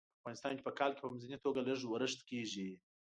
[0.13, 2.69] په افغانستان کې په کال کې په منځنۍ توګه لږ ورښت کیږي.